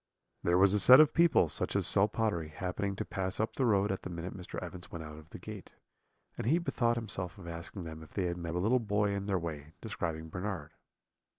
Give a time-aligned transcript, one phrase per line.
[0.41, 3.67] "There was a set of people, such as sell pottery, happening to pass up the
[3.67, 4.57] road at the minute Mr.
[4.59, 5.73] Evans went out of the gate;
[6.39, 9.27] and he bethought himself of asking them if they had met a little boy in
[9.27, 10.71] their way, describing Bernard.